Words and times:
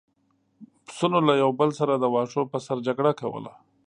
پسونو 0.85 1.19
له 1.27 1.33
یو 1.41 1.49
بل 1.59 1.69
سره 1.79 1.93
د 1.97 2.05
واښو 2.13 2.41
پر 2.51 2.61
سر 2.65 2.77
جګړه 2.87 3.11
کوله. 3.21 3.53